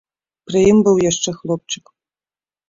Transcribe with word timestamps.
Пры 0.47 0.59
ім 0.71 0.79
быў 0.87 0.97
яшчэ 1.09 1.29
хлопчык. 1.43 1.85